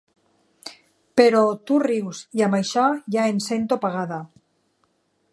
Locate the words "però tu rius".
1.19-2.21